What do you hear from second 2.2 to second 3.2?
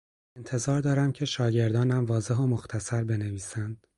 و مختصر